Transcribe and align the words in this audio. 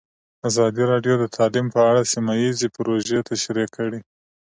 ازادي 0.47 0.83
راډیو 0.91 1.15
د 1.19 1.25
تعلیم 1.35 1.67
په 1.75 1.79
اړه 1.89 2.01
سیمه 2.13 2.33
ییزې 2.41 2.67
پروژې 2.75 3.19
تشریح 3.31 3.67
کړې. 3.77 3.99